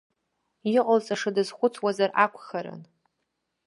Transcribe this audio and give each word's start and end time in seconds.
Иҟалҵаша 0.75 1.29
дазхәыцуазар 1.35 2.11
акәхарын. 2.23 2.81